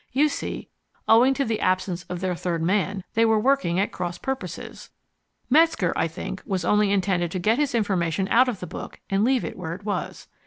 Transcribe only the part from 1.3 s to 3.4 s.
to the absence of their third man, they were